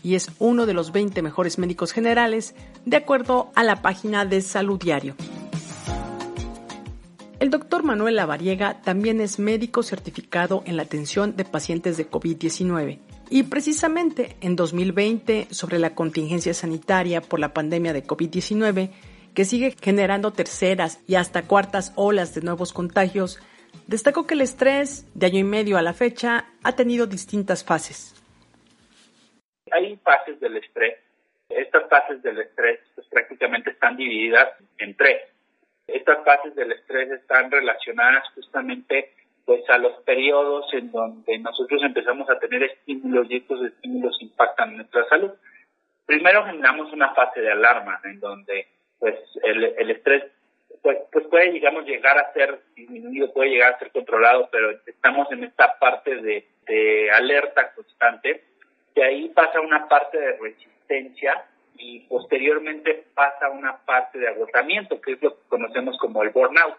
y 0.03 0.15
es 0.15 0.29
uno 0.39 0.65
de 0.65 0.73
los 0.73 0.91
20 0.91 1.21
mejores 1.21 1.57
médicos 1.57 1.91
generales 1.91 2.55
de 2.85 2.97
acuerdo 2.97 3.51
a 3.55 3.63
la 3.63 3.81
página 3.81 4.25
de 4.25 4.41
Salud 4.41 4.79
Diario. 4.79 5.15
El 7.39 7.51
doctor 7.51 7.83
Manuel 7.83 8.15
Lavariega 8.15 8.81
también 8.81 9.21
es 9.21 9.37
médico 9.37 9.83
certificado 9.83 10.63
en 10.65 10.75
la 10.75 10.83
atención 10.83 11.35
de 11.35 11.45
pacientes 11.45 11.95
de 11.95 12.09
COVID-19 12.09 12.99
y 13.29 13.43
precisamente 13.43 14.35
en 14.41 14.55
2020 14.55 15.45
sobre 15.51 15.77
la 15.77 15.93
contingencia 15.93 16.55
sanitaria 16.55 17.21
por 17.21 17.39
la 17.39 17.53
pandemia 17.53 17.93
de 17.93 18.03
COVID-19 18.03 18.89
que 19.35 19.45
sigue 19.45 19.75
generando 19.79 20.33
terceras 20.33 20.99
y 21.07 21.13
hasta 21.13 21.43
cuartas 21.43 21.93
olas 21.95 22.33
de 22.33 22.41
nuevos 22.41 22.73
contagios, 22.73 23.39
destacó 23.85 24.25
que 24.25 24.33
el 24.33 24.41
estrés 24.41 25.05
de 25.13 25.27
año 25.27 25.37
y 25.37 25.43
medio 25.43 25.77
a 25.77 25.83
la 25.83 25.93
fecha 25.93 26.47
ha 26.63 26.75
tenido 26.75 27.05
distintas 27.05 27.63
fases. 27.63 28.15
Hay 29.71 29.95
fases 29.97 30.39
del 30.39 30.57
estrés. 30.57 30.95
Estas 31.49 31.87
fases 31.87 32.23
del 32.23 32.39
estrés 32.39 32.79
pues, 32.95 33.05
prácticamente 33.09 33.69
están 33.69 33.95
divididas 33.95 34.47
en 34.79 34.95
tres 34.95 35.36
estas 35.87 36.23
fases 36.23 36.55
del 36.55 36.71
estrés 36.71 37.09
están 37.11 37.49
relacionadas 37.49 38.29
justamente 38.35 39.13
pues 39.45 39.67
a 39.69 39.77
los 39.77 39.93
periodos 40.03 40.65
en 40.73 40.91
donde 40.91 41.39
nosotros 41.39 41.81
empezamos 41.81 42.29
a 42.29 42.37
tener 42.37 42.63
estímulos 42.63 43.27
y 43.29 43.37
estos 43.37 43.65
estímulos 43.65 44.21
impactan 44.21 44.75
nuestra 44.75 45.07
salud. 45.07 45.31
Primero 46.05 46.45
generamos 46.45 46.91
una 46.91 47.13
fase 47.13 47.39
de 47.39 47.51
alarma 47.51 48.01
en 48.03 48.19
donde 48.19 48.67
pues 48.99 49.15
el, 49.43 49.63
el 49.63 49.91
estrés 49.91 50.25
pues, 50.81 50.97
pues 51.11 51.25
puede 51.27 51.51
digamos 51.51 51.85
llegar 51.85 52.17
a 52.17 52.33
ser 52.33 52.59
disminuido, 52.75 53.31
puede 53.33 53.51
llegar 53.51 53.73
a 53.73 53.79
ser 53.79 53.91
controlado, 53.91 54.49
pero 54.51 54.71
estamos 54.85 55.31
en 55.31 55.45
esta 55.45 55.79
parte 55.79 56.17
de, 56.17 56.45
de 56.67 57.11
alerta 57.11 57.71
constante 57.73 58.43
y 58.95 59.01
ahí 59.01 59.29
pasa 59.29 59.61
una 59.61 59.87
parte 59.87 60.19
de 60.19 60.37
resistencia 60.37 61.45
y 61.77 62.01
posteriormente 62.01 63.05
pasa 63.13 63.49
una 63.49 63.77
parte 63.85 64.19
de 64.19 64.27
agotamiento, 64.27 64.99
que 65.01 65.13
es 65.13 65.21
lo 65.21 65.35
que 65.35 65.47
conocemos 65.47 65.97
como 65.97 66.23
el 66.23 66.29
burnout. 66.29 66.77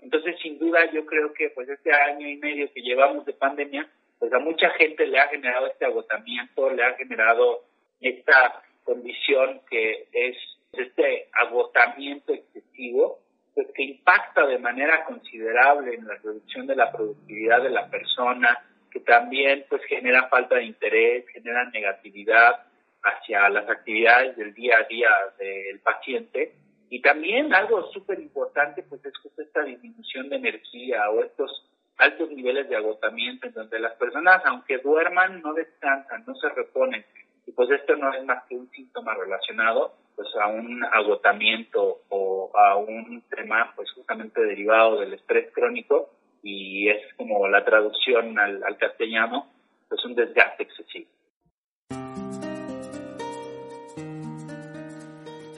Entonces, 0.00 0.36
sin 0.40 0.58
duda, 0.58 0.90
yo 0.92 1.04
creo 1.06 1.32
que 1.32 1.50
pues 1.50 1.68
este 1.68 1.92
año 1.92 2.26
y 2.26 2.36
medio 2.36 2.72
que 2.72 2.82
llevamos 2.82 3.24
de 3.26 3.34
pandemia, 3.34 3.88
pues 4.18 4.32
a 4.32 4.38
mucha 4.38 4.70
gente 4.70 5.06
le 5.06 5.18
ha 5.18 5.28
generado 5.28 5.66
este 5.66 5.84
agotamiento, 5.86 6.70
le 6.70 6.84
ha 6.84 6.94
generado 6.94 7.64
esta 8.00 8.62
condición 8.84 9.60
que 9.68 10.08
es 10.12 10.36
este 10.72 11.28
agotamiento 11.32 12.32
excesivo, 12.32 13.18
pues 13.54 13.66
que 13.74 13.82
impacta 13.82 14.46
de 14.46 14.58
manera 14.58 15.04
considerable 15.04 15.94
en 15.94 16.06
la 16.06 16.14
reducción 16.14 16.66
de 16.66 16.76
la 16.76 16.90
productividad 16.92 17.62
de 17.62 17.70
la 17.70 17.88
persona, 17.88 18.58
que 18.90 19.00
también 19.00 19.64
pues 19.68 19.82
genera 19.84 20.28
falta 20.28 20.56
de 20.56 20.64
interés, 20.64 21.26
genera 21.28 21.64
negatividad, 21.70 22.66
hacia 23.02 23.48
las 23.48 23.68
actividades 23.68 24.36
del 24.36 24.54
día 24.54 24.76
a 24.78 24.84
día 24.84 25.08
del 25.38 25.80
paciente. 25.80 26.54
Y 26.88 27.00
también 27.02 27.54
algo 27.54 27.90
súper 27.92 28.18
importante, 28.18 28.82
pues 28.82 29.04
es 29.04 29.16
justo 29.18 29.42
esta 29.42 29.62
disminución 29.62 30.28
de 30.28 30.36
energía 30.36 31.08
o 31.10 31.22
estos 31.22 31.66
altos 31.98 32.30
niveles 32.30 32.68
de 32.68 32.76
agotamiento 32.76 33.46
en 33.46 33.54
donde 33.54 33.78
las 33.78 33.92
personas, 33.94 34.42
aunque 34.44 34.78
duerman, 34.78 35.40
no 35.42 35.52
descansan, 35.54 36.24
no 36.26 36.34
se 36.34 36.48
reponen. 36.48 37.04
Y 37.46 37.52
pues 37.52 37.70
esto 37.70 37.94
no 37.96 38.12
es 38.12 38.24
más 38.24 38.44
que 38.48 38.56
un 38.56 38.70
síntoma 38.70 39.14
relacionado 39.14 39.94
pues 40.16 40.28
a 40.36 40.48
un 40.48 40.84
agotamiento 40.84 42.02
o 42.08 42.50
a 42.54 42.76
un 42.76 43.22
tema 43.34 43.72
pues 43.74 43.90
justamente 43.92 44.40
derivado 44.40 45.00
del 45.00 45.14
estrés 45.14 45.50
crónico 45.52 46.10
y 46.42 46.88
es 46.88 47.14
como 47.16 47.48
la 47.48 47.64
traducción 47.64 48.38
al, 48.38 48.62
al 48.62 48.76
castellano, 48.76 49.46
pues 49.88 50.04
un 50.04 50.14
desgaste 50.14 50.64
excesivo. 50.64 51.08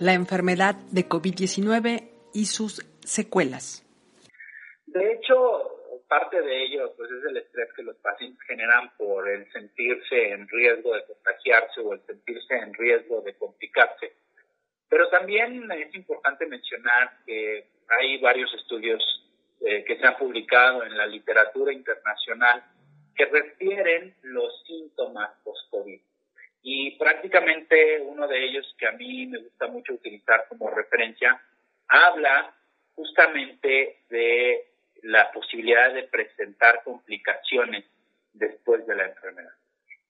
La 0.03 0.15
enfermedad 0.15 0.75
de 0.91 1.09
COVID-19 1.09 2.11
y 2.35 2.47
sus 2.47 2.85
secuelas. 3.05 3.87
De 4.87 5.13
hecho, 5.13 5.37
parte 6.09 6.43
de 6.43 6.65
ello 6.65 6.93
pues, 6.97 7.09
es 7.13 7.25
el 7.25 7.37
estrés 7.37 7.69
que 7.77 7.85
los 7.85 7.97
pacientes 7.99 8.45
generan 8.49 8.91
por 8.99 9.29
el 9.29 9.51
sentirse 9.53 10.33
en 10.33 10.49
riesgo 10.49 10.93
de 10.95 11.05
contagiarse 11.05 11.81
o 11.81 11.93
el 11.95 12.05
sentirse 12.05 12.55
en 12.55 12.75
riesgo 12.75 13.21
de 13.21 13.35
complicarse. 13.35 14.13
Pero 14.89 15.09
también 15.09 15.71
es 15.71 15.95
importante 15.95 16.47
mencionar 16.47 17.19
que 17.25 17.69
hay 17.89 18.19
varios 18.19 18.53
estudios 18.55 19.01
eh, 19.61 19.85
que 19.85 19.97
se 19.99 20.05
han 20.05 20.19
publicado 20.19 20.83
en 20.83 20.97
la 20.97 21.07
literatura 21.07 21.73
internacional 21.73 22.65
que 23.15 23.27
refieren 23.27 24.17
los 24.23 24.65
síntomas 24.67 25.31
post-COVID. 25.45 26.01
Y 26.63 26.97
prácticamente 26.97 28.01
uno 28.01 28.29
de 28.29 28.45
ellos 28.45 28.75
que 28.79 28.87
a 28.87 28.93
mí 28.93 29.27
me 29.27 29.39
gusta 29.39 29.67
mucho 29.67 29.95
utilizar 29.95 30.47
como 30.49 30.71
referencia 30.71 31.41
habla 31.89 32.55
justamente 32.95 33.99
de 34.09 34.67
la 35.03 35.33
posibilidad 35.33 35.93
de 35.93 36.05
presentar 36.05 36.83
complicaciones 36.85 37.85
después 38.33 38.87
de 38.87 38.95
la 38.95 39.07
enfermedad. 39.07 39.53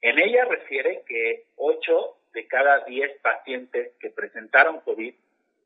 En 0.03 0.19
ella 0.19 0.45
refiere 0.45 1.03
que 1.07 1.47
8 1.57 2.17
de 2.35 2.47
cada 2.47 2.85
10 2.85 3.21
pacientes 3.21 3.93
que 3.99 4.11
presentaron 4.11 4.81
COVID 4.81 5.15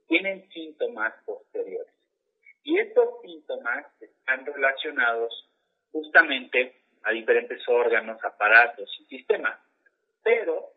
tienen 0.06 0.48
síntomas 0.50 1.14
posteriores. 1.24 1.92
Y 2.62 2.78
estos 2.78 3.20
síntomas 3.22 3.86
están 4.00 4.46
relacionados 4.46 5.48
justamente 5.92 6.74
a 7.02 7.12
diferentes 7.12 7.66
órganos, 7.68 8.22
aparatos 8.24 8.90
y 9.00 9.04
sistemas. 9.04 9.58
Pero 10.22 10.75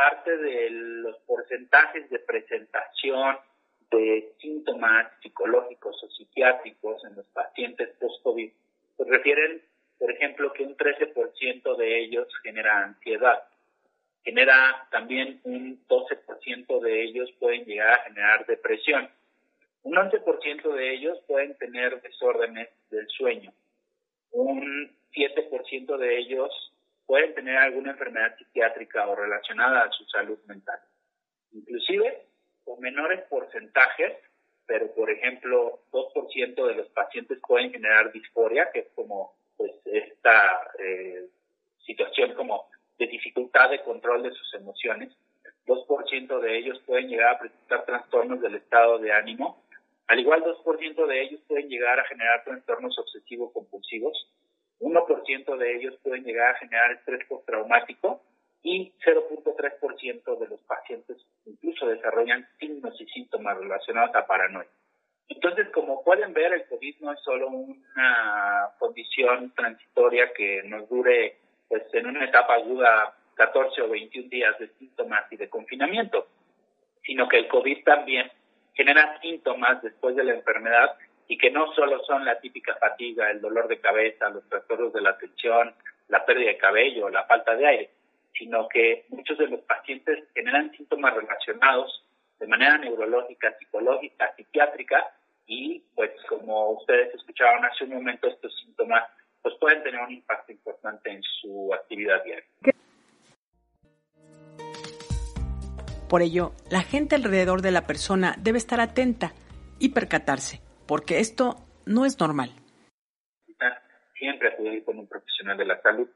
parte 0.00 0.34
de 0.34 0.70
los 0.70 1.14
porcentajes 1.26 2.08
de 2.08 2.20
presentación 2.20 3.36
de 3.90 4.32
síntomas 4.40 5.12
psicológicos 5.20 6.02
o 6.02 6.08
psiquiátricos 6.08 7.04
en 7.04 7.16
los 7.16 7.26
pacientes 7.26 7.90
post-COVID, 8.00 8.50
pues 8.96 9.08
refieren, 9.10 9.60
por 9.98 10.10
ejemplo, 10.10 10.54
que 10.54 10.62
un 10.62 10.74
13% 10.74 11.76
de 11.76 12.00
ellos 12.00 12.26
genera 12.42 12.84
ansiedad. 12.84 13.42
Genera 14.24 14.88
también 14.90 15.38
un 15.44 15.86
12% 15.86 16.80
de 16.80 17.02
ellos 17.02 17.30
pueden 17.38 17.66
llegar 17.66 17.90
a 17.90 18.04
generar 18.04 18.46
depresión. 18.46 19.06
Un 19.82 19.96
11% 19.96 20.74
de 20.76 20.94
ellos 20.94 21.18
pueden 21.26 21.58
tener 21.58 22.00
desórdenes 22.00 22.70
del 22.90 23.06
sueño. 23.08 23.52
Un 24.30 24.90
7% 25.12 25.96
de 25.98 26.18
ellos 26.18 26.72
pueden 27.10 27.34
tener 27.34 27.56
alguna 27.56 27.90
enfermedad 27.90 28.36
psiquiátrica 28.38 29.08
o 29.08 29.16
relacionada 29.16 29.82
a 29.82 29.90
su 29.90 30.04
salud 30.04 30.38
mental. 30.46 30.78
Inclusive 31.50 32.22
con 32.64 32.78
menores 32.78 33.22
porcentajes, 33.22 34.12
pero 34.64 34.94
por 34.94 35.10
ejemplo 35.10 35.80
2% 35.90 36.66
de 36.68 36.74
los 36.76 36.86
pacientes 36.90 37.40
pueden 37.44 37.72
generar 37.72 38.12
disforia, 38.12 38.70
que 38.72 38.78
es 38.78 38.88
como 38.94 39.34
pues 39.56 39.72
esta 39.86 40.70
eh, 40.78 41.26
situación 41.84 42.34
como 42.34 42.68
de 42.96 43.08
dificultad 43.08 43.70
de 43.70 43.82
control 43.82 44.22
de 44.22 44.30
sus 44.30 44.54
emociones. 44.54 45.12
2% 45.66 46.38
de 46.38 46.58
ellos 46.58 46.80
pueden 46.86 47.08
llegar 47.08 47.34
a 47.34 47.38
presentar 47.40 47.86
trastornos 47.86 48.40
del 48.40 48.54
estado 48.54 49.00
de 49.00 49.10
ánimo. 49.10 49.60
Al 50.06 50.20
igual, 50.20 50.44
2% 50.44 51.06
de 51.06 51.22
ellos 51.22 51.40
pueden 51.48 51.68
llegar 51.68 51.98
a 51.98 52.04
generar 52.04 52.44
trastornos 52.44 52.96
obsesivos 53.00 53.50
compulsivos. 53.52 54.28
1% 54.80 55.56
de 55.56 55.76
ellos 55.76 55.94
pueden 56.02 56.24
llegar 56.24 56.54
a 56.54 56.58
generar 56.58 56.92
estrés 56.92 57.26
postraumático 57.28 58.22
y 58.62 58.92
0.3% 59.04 60.38
de 60.38 60.48
los 60.48 60.60
pacientes 60.62 61.16
incluso 61.46 61.86
desarrollan 61.86 62.46
signos 62.58 62.98
y 63.00 63.06
síntomas 63.06 63.56
relacionados 63.58 64.14
a 64.14 64.26
paranoia. 64.26 64.68
Entonces, 65.28 65.68
como 65.68 66.02
pueden 66.02 66.32
ver, 66.32 66.52
el 66.52 66.66
COVID 66.66 66.96
no 67.00 67.12
es 67.12 67.20
solo 67.20 67.48
una 67.48 68.70
condición 68.78 69.52
transitoria 69.54 70.32
que 70.32 70.62
nos 70.64 70.88
dure 70.88 71.36
pues 71.68 71.82
en 71.92 72.06
una 72.06 72.24
etapa 72.24 72.54
aguda 72.54 73.14
14 73.34 73.82
o 73.82 73.88
21 73.88 74.28
días 74.28 74.58
de 74.58 74.68
síntomas 74.78 75.24
y 75.30 75.36
de 75.36 75.48
confinamiento, 75.48 76.26
sino 77.04 77.28
que 77.28 77.38
el 77.38 77.48
COVID 77.48 77.84
también 77.84 78.30
genera 78.74 79.20
síntomas 79.20 79.80
después 79.82 80.16
de 80.16 80.24
la 80.24 80.34
enfermedad 80.34 80.96
y 81.30 81.38
que 81.38 81.48
no 81.48 81.72
solo 81.74 82.02
son 82.02 82.24
la 82.24 82.40
típica 82.40 82.74
fatiga, 82.74 83.30
el 83.30 83.40
dolor 83.40 83.68
de 83.68 83.78
cabeza, 83.78 84.28
los 84.30 84.48
trastornos 84.48 84.92
de 84.92 85.00
la 85.00 85.10
atención, 85.10 85.72
la 86.08 86.26
pérdida 86.26 86.48
de 86.48 86.56
cabello, 86.56 87.08
la 87.08 87.22
falta 87.22 87.54
de 87.54 87.68
aire, 87.68 87.90
sino 88.36 88.68
que 88.68 89.04
muchos 89.10 89.38
de 89.38 89.46
los 89.46 89.60
pacientes 89.60 90.24
generan 90.34 90.72
síntomas 90.72 91.14
relacionados 91.14 92.04
de 92.40 92.48
manera 92.48 92.78
neurológica, 92.78 93.56
psicológica, 93.60 94.34
psiquiátrica 94.34 95.06
y 95.46 95.80
pues 95.94 96.10
como 96.28 96.70
ustedes 96.72 97.14
escucharon 97.14 97.64
hace 97.64 97.84
un 97.84 97.94
momento 97.94 98.26
estos 98.26 98.52
síntomas 98.64 99.04
pues 99.40 99.54
pueden 99.60 99.84
tener 99.84 100.00
un 100.00 100.10
impacto 100.10 100.50
importante 100.50 101.12
en 101.12 101.22
su 101.22 101.72
actividad 101.72 102.24
diaria. 102.24 102.44
Por 106.08 106.22
ello, 106.22 106.50
la 106.72 106.82
gente 106.82 107.14
alrededor 107.14 107.62
de 107.62 107.70
la 107.70 107.86
persona 107.86 108.34
debe 108.36 108.58
estar 108.58 108.80
atenta 108.80 109.32
y 109.78 109.90
percatarse, 109.90 110.60
porque 110.90 111.20
esto 111.20 111.54
no 111.86 112.04
es 112.04 112.18
normal. 112.18 112.50
Siempre 114.18 114.48
acudir 114.48 114.84
con 114.84 114.98
un 114.98 115.06
profesional 115.06 115.56
de 115.56 115.64
la 115.64 115.80
salud. 115.82 116.08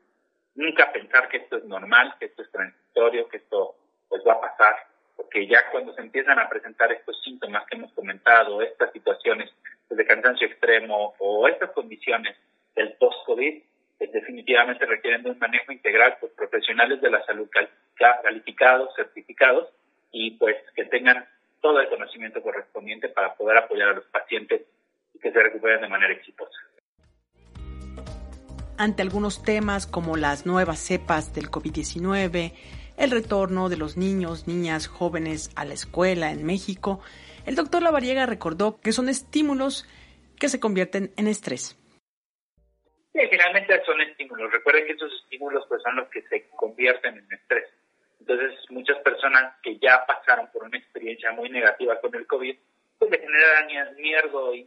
Nunca 0.56 0.92
pensar 0.92 1.28
que 1.28 1.36
esto 1.36 1.58
es 1.58 1.64
normal, 1.64 2.16
que 2.18 2.24
esto 2.24 2.42
es 2.42 2.50
transitorio, 2.50 3.28
que 3.28 3.36
esto 3.36 3.76
pues 4.08 4.22
va 4.26 4.32
a 4.32 4.40
pasar, 4.40 4.74
porque 5.14 5.46
ya 5.46 5.70
cuando 5.70 5.94
se 5.94 6.00
empiezan 6.00 6.40
a 6.40 6.48
presentar 6.48 6.90
estos 6.90 7.22
síntomas 7.22 7.64
que 7.66 7.76
hemos 7.76 7.92
comentado, 7.92 8.62
estas 8.62 8.90
situaciones 8.92 9.48
de 9.90 10.06
cansancio 10.06 10.48
extremo 10.48 11.14
o 11.20 11.46
estas 11.46 11.70
condiciones 11.70 12.36
del 12.74 12.94
post-COVID, 12.94 13.62
pues, 13.98 14.10
definitivamente 14.10 14.86
requieren 14.86 15.22
de 15.22 15.30
un 15.30 15.38
manejo 15.38 15.70
integral 15.70 16.16
por 16.20 16.34
profesionales 16.34 17.00
de 17.00 17.10
la 17.10 17.24
salud 17.26 17.48
calificados, 17.94 18.92
certificados 18.96 19.68
y 20.10 20.32
pues 20.32 20.56
que 20.74 20.84
tengan 20.86 21.24
todo 21.64 21.80
el 21.80 21.88
conocimiento 21.88 22.42
correspondiente 22.42 23.08
para 23.08 23.34
poder 23.36 23.56
apoyar 23.56 23.88
a 23.88 23.92
los 23.94 24.04
pacientes 24.08 24.66
y 25.14 25.18
que 25.18 25.32
se 25.32 25.42
recuperen 25.42 25.80
de 25.80 25.88
manera 25.88 26.12
exitosa. 26.12 26.58
Ante 28.76 29.00
algunos 29.00 29.42
temas 29.42 29.86
como 29.86 30.18
las 30.18 30.44
nuevas 30.44 30.78
cepas 30.78 31.34
del 31.34 31.50
COVID-19, 31.50 32.52
el 32.98 33.10
retorno 33.10 33.70
de 33.70 33.78
los 33.78 33.96
niños, 33.96 34.46
niñas, 34.46 34.88
jóvenes 34.88 35.50
a 35.56 35.64
la 35.64 35.72
escuela 35.72 36.32
en 36.32 36.44
México, 36.44 37.00
el 37.46 37.54
doctor 37.54 37.82
Lavariega 37.82 38.26
recordó 38.26 38.78
que 38.82 38.92
son 38.92 39.08
estímulos 39.08 39.88
que 40.38 40.50
se 40.50 40.60
convierten 40.60 41.14
en 41.16 41.28
estrés. 41.28 41.80
Sí, 43.14 43.20
finalmente 43.30 43.82
son 43.86 44.02
estímulos. 44.02 44.52
Recuerden 44.52 44.86
que 44.86 44.92
esos 44.92 45.10
estímulos 45.22 45.64
pues, 45.66 45.80
son 45.82 45.96
los 45.96 46.08
que 46.10 46.20
se 46.28 46.46
convierten 46.56 47.16
en 47.16 47.32
estrés. 47.32 47.64
Entonces, 48.26 48.58
muchas 48.70 48.96
personas 49.00 49.54
que 49.62 49.78
ya 49.78 50.02
pasaron 50.06 50.50
por 50.50 50.64
una 50.64 50.78
experiencia 50.78 51.30
muy 51.32 51.50
negativa 51.50 52.00
con 52.00 52.14
el 52.14 52.26
COVID, 52.26 52.56
pues 52.98 53.10
le 53.10 53.18
generan 53.18 53.94
miedo 53.96 54.54
y, 54.54 54.66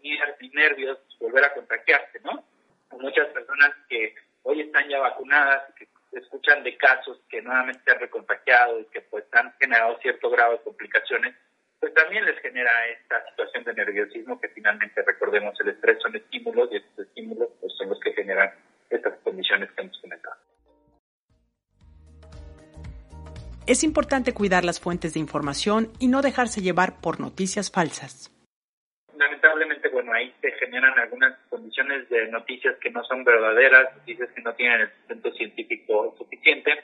nervios 0.54 1.00
volver 1.20 1.43
a 1.43 1.54
contagiarse, 1.56 2.20
¿no? 2.24 2.43
Muchas 2.91 3.28
personas 3.30 3.72
que 3.89 4.13
hoy 4.43 4.62
están 4.62 4.88
ya 4.88 5.00
vacunadas, 5.00 5.74
que 5.74 5.88
escuchan 6.12 6.63
de 6.63 6.78
casos 6.78 7.20
que 7.30 7.41
nuevamente 7.41 7.91
han 7.91 8.00
recontagiado 8.00 8.80
y 8.80 8.86
que 8.86 9.02
pues 9.02 9.26
han 9.32 9.52
generado 9.60 9.98
cierto 10.02 10.30
grado 10.30 10.54
de 10.54 10.63
complicaciones, 10.63 11.36
pues 11.80 11.93
también 11.96 12.26
les 12.26 12.39
genera 12.41 12.72
esta 12.89 13.28
situación 13.30 13.63
de 13.63 13.74
nerviosismo 13.74 14.39
que 14.39 14.50
finalmente 14.50 15.02
recordemos 15.02 15.60
el 15.62 15.70
estrés 15.70 16.00
son 16.00 16.15
estímulos 16.15 16.70
y 16.72 16.78
estos 16.78 17.08
estímulos 17.08 17.50
pues 17.60 17.74
son 17.76 17.89
los 17.89 18.00
que 18.02 18.13
generan 18.13 18.52
estas 18.91 19.17
condiciones 19.24 19.72
que 19.72 19.82
hemos 19.82 20.00
comentado. 20.00 20.47
Es 23.67 23.84
importante 23.84 24.34
cuidar 24.34 24.63
las 24.63 24.80
fuentes 24.80 25.13
de 25.13 25.19
información 25.19 25.91
y 25.99 26.08
no 26.08 26.21
dejarse 26.21 26.62
llevar 26.62 27.01
por 27.01 27.19
noticias 27.19 27.69
falsas. 27.69 28.32
Lamentablemente, 29.13 29.89
bueno, 29.89 30.13
ahí 30.13 30.34
se 30.39 30.53
generan 30.53 30.97
algunas 30.97 31.38
condiciones 31.49 32.08
de 32.08 32.30
noticias 32.30 32.77
que 32.80 32.89
no 32.91 33.03
son 33.03 33.25
verdaderas, 33.25 33.93
noticias 33.97 34.30
que 34.34 34.41
no 34.41 34.56
tienen 34.56 34.80
el 34.80 34.91
sustento 34.93 35.34
científico 35.34 36.15
suficiente. 36.17 36.82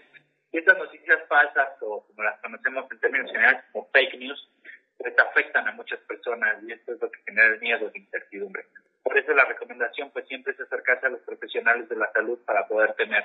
Y 0.52 0.58
estas 0.58 0.78
noticias 0.78 1.20
falsas, 1.30 1.70
o 1.80 2.06
como 2.06 2.22
las 2.22 2.38
conocemos 2.42 2.92
en 2.92 3.00
términos 3.00 3.32
generales 3.32 3.64
como 3.72 3.88
fake 3.94 4.20
news, 4.20 4.50
pues 4.98 5.18
afectan 5.18 5.66
a 5.70 5.72
muchas 5.72 6.00
personas 6.02 6.62
y 6.68 6.74
esto 6.74 6.96
es 6.96 7.02
lo 7.02 7.10
que 7.10 7.22
genera 7.26 7.48
el 7.48 7.62
miedo 7.62 7.90
e 7.94 7.98
incertidumbre. 7.98 8.66
Por 9.04 9.18
eso 9.18 9.34
la 9.34 9.46
recomendación 9.46 10.12
pues 10.12 10.28
siempre 10.28 10.52
es 10.52 10.60
acercarse 10.60 11.06
a 11.06 11.12
los 11.12 11.22
profesionales 11.22 11.88
de 11.88 11.96
la 11.96 12.12
salud 12.12 12.40
para 12.46 12.68
poder 12.68 12.94
tener 12.96 13.24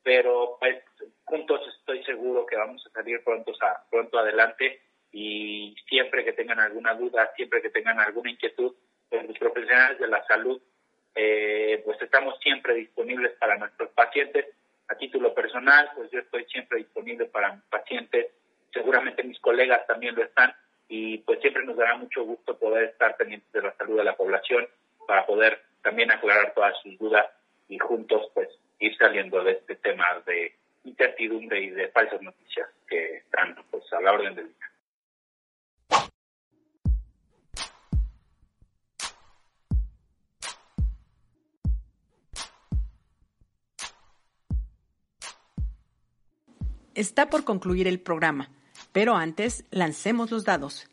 pero 0.04 0.56
pues 0.60 0.84
juntos 1.24 1.60
estoy 1.78 2.04
seguro 2.04 2.46
que 2.46 2.56
vamos 2.56 2.86
a 2.86 2.90
salir 2.90 3.24
pronto, 3.24 3.52
a, 3.60 3.82
pronto 3.90 4.18
adelante. 4.18 4.80
Y 5.10 5.74
siempre 5.88 6.24
que 6.24 6.32
tengan 6.32 6.60
alguna 6.60 6.94
duda, 6.94 7.32
siempre 7.34 7.62
que 7.62 7.70
tengan 7.70 7.98
alguna 7.98 8.30
inquietud, 8.30 8.74
pues 9.08 9.26
los 9.26 9.38
profesionales 9.38 9.98
de 9.98 10.08
la 10.08 10.24
salud 10.26 10.60
eh, 11.14 11.80
pues 11.84 12.00
estamos 12.02 12.38
siempre 12.40 12.74
disponibles 12.74 13.32
para 13.38 13.56
nuestros 13.56 13.90
pacientes. 13.90 14.46
A 14.88 14.96
título 14.96 15.32
personal, 15.32 15.90
pues 15.96 16.10
yo 16.10 16.18
estoy 16.18 16.44
siempre 16.44 16.78
disponible 16.78 17.24
para 17.26 17.54
mis 17.54 17.64
pacientes, 17.64 18.26
seguramente 18.70 19.22
mis 19.22 19.40
colegas 19.40 19.86
también 19.86 20.14
lo 20.14 20.22
están, 20.22 20.54
y 20.88 21.18
pues 21.18 21.40
siempre 21.40 21.64
nos 21.64 21.76
dará 21.76 21.96
mucho 21.96 22.22
gusto 22.24 22.58
poder 22.58 22.90
estar 22.90 23.16
pendientes 23.16 23.50
de 23.52 23.62
la 23.62 23.74
salud 23.76 23.96
de 23.96 24.04
la 24.04 24.14
población 24.14 24.68
para 25.06 25.24
poder 25.24 25.62
también 25.82 26.10
aclarar 26.10 26.52
todas 26.52 26.76
sus 26.82 26.98
dudas 26.98 27.26
y 27.68 27.78
juntos 27.78 28.30
pues 28.34 28.48
ir 28.78 28.96
saliendo 28.96 29.42
de 29.42 29.52
este 29.52 29.76
tema 29.76 30.04
de 30.26 30.54
incertidumbre 30.84 31.62
y 31.62 31.70
de 31.70 31.88
falsas 31.88 32.20
noticias 32.22 32.68
que 32.86 33.16
están 33.16 33.56
pues 33.70 33.84
a 33.92 34.00
la 34.00 34.12
orden 34.12 34.34
del 34.34 34.46
día. 34.46 34.64
Está 46.94 47.28
por 47.28 47.42
concluir 47.42 47.88
el 47.88 47.98
programa, 47.98 48.50
pero 48.92 49.16
antes 49.16 49.64
lancemos 49.72 50.30
los 50.30 50.44
dados. 50.44 50.88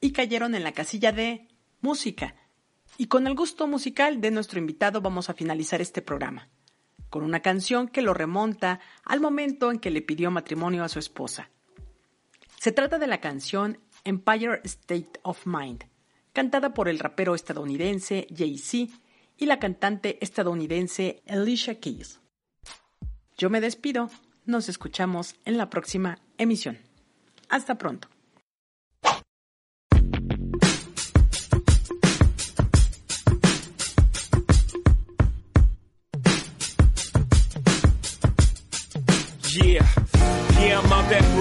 Y 0.00 0.12
cayeron 0.12 0.54
en 0.54 0.62
la 0.62 0.72
casilla 0.72 1.10
de 1.10 1.48
música. 1.80 2.36
Y 3.00 3.06
con 3.06 3.26
el 3.26 3.34
gusto 3.34 3.66
musical 3.66 4.20
de 4.20 4.30
nuestro 4.30 4.58
invitado 4.58 5.00
vamos 5.00 5.30
a 5.30 5.32
finalizar 5.32 5.80
este 5.80 6.02
programa, 6.02 6.50
con 7.08 7.22
una 7.22 7.40
canción 7.40 7.88
que 7.88 8.02
lo 8.02 8.12
remonta 8.12 8.78
al 9.06 9.22
momento 9.22 9.70
en 9.70 9.78
que 9.78 9.90
le 9.90 10.02
pidió 10.02 10.30
matrimonio 10.30 10.84
a 10.84 10.88
su 10.90 10.98
esposa. 10.98 11.48
Se 12.58 12.72
trata 12.72 12.98
de 12.98 13.06
la 13.06 13.22
canción 13.22 13.80
Empire 14.04 14.60
State 14.64 15.12
of 15.22 15.46
Mind, 15.46 15.84
cantada 16.34 16.74
por 16.74 16.90
el 16.90 16.98
rapero 16.98 17.34
estadounidense 17.34 18.26
Jay-Z 18.36 18.92
y 19.38 19.46
la 19.46 19.58
cantante 19.58 20.18
estadounidense 20.22 21.22
Alicia 21.26 21.80
Keys. 21.80 22.20
Yo 23.38 23.48
me 23.48 23.62
despido, 23.62 24.10
nos 24.44 24.68
escuchamos 24.68 25.36
en 25.46 25.56
la 25.56 25.70
próxima 25.70 26.18
emisión. 26.36 26.76
Hasta 27.48 27.78
pronto. 27.78 28.08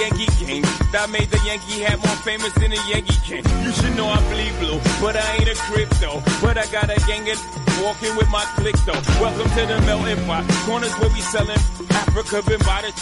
Yankee 0.00 0.32
game. 0.40 0.62
That 0.92 1.10
made 1.12 1.28
the 1.28 1.40
Yankee 1.44 1.84
hat 1.84 2.00
more 2.00 2.16
famous 2.24 2.52
than 2.54 2.72
a 2.72 2.80
Yankee 2.88 3.20
can. 3.20 3.44
You 3.62 3.72
should 3.72 3.94
know 3.96 4.08
I 4.08 4.16
bleed 4.32 4.56
blue, 4.58 4.80
but 5.00 5.14
I 5.14 5.36
ain't 5.36 5.48
a 5.48 5.56
crypto. 5.68 6.24
But 6.40 6.56
I 6.56 6.64
got 6.72 6.88
a 6.88 6.98
gang 7.04 7.28
of 7.28 7.38
walking 7.84 8.16
with 8.16 8.28
my 8.32 8.44
click 8.56 8.76
though. 8.88 8.96
Welcome 9.20 9.48
to 9.60 9.62
the 9.68 9.76
melting 9.84 10.24
pot. 10.24 10.48
Corners 10.64 10.92
where 10.96 11.12
we 11.12 11.20
selling 11.20 11.60
Africa 11.92 12.40
been 12.48 12.60
by 12.64 12.80
the 12.80 12.92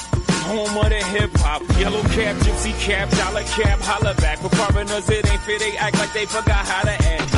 home 0.42 0.74
of 0.74 0.90
the 0.90 1.02
hip 1.14 1.30
hop. 1.38 1.62
Yellow 1.78 2.02
cap, 2.14 2.34
gypsy 2.42 2.74
cap, 2.82 3.08
dollar 3.14 3.46
cap, 3.46 3.78
holla 3.78 4.14
back. 4.18 4.38
For 4.38 4.50
foreigners, 4.50 5.08
it 5.08 5.30
ain't 5.30 5.42
fit, 5.42 5.61
they 5.61 5.76
act 5.76 5.98
like 5.98 6.12
they 6.12 6.26
forgot 6.26 6.66
how 6.66 6.82
to 6.82 6.96
act. 7.14 7.38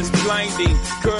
is 0.00 0.10
blinding. 0.22 0.78
Girl 1.02 1.19